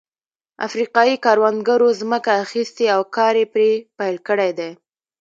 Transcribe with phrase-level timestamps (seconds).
[0.67, 4.69] افریقايي کروندګرو ځمکه اخیستې او کار یې پرې پیل کړی دی.